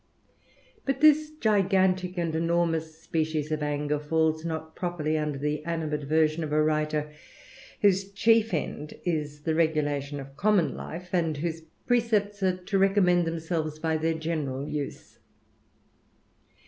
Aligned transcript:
But 0.83 0.99
this 1.01 1.29
gigantick 1.29 2.17
and 2.17 2.33
enormous 2.33 2.97
species 2.99 3.51
of 3.51 3.61
anger 3.61 3.99
falls 3.99 4.43
not 4.43 4.75
properly 4.75 5.15
under 5.15 5.37
the 5.37 5.63
animadversion 5.63 6.43
of 6.43 6.51
a 6.51 6.63
writer, 6.63 7.11
whose 7.83 8.11
chief 8.11 8.51
end 8.51 8.95
is 9.05 9.41
the 9.43 9.53
regulation 9.53 10.19
of 10.19 10.35
common 10.37 10.73
life, 10.75 11.09
and 11.13 11.37
whose 11.37 11.61
precepts 11.85 12.41
are 12.41 12.57
to 12.57 12.79
recommend 12.79 13.27
themselves 13.27 13.77
by 13.77 13.95
their 13.95 14.15
general 14.15 14.67
use. 14.67 15.19